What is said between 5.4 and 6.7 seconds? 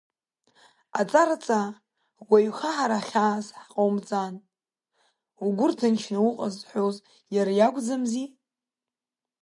угәы рҭынчны уҟаз